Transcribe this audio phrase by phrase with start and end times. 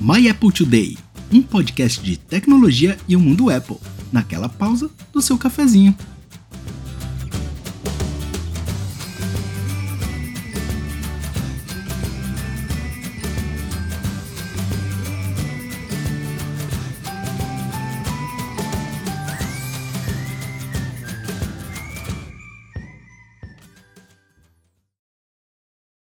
[0.00, 0.96] My Apple Today,
[1.32, 3.78] um podcast de tecnologia e o mundo Apple,
[4.12, 5.92] naquela pausa do seu cafezinho.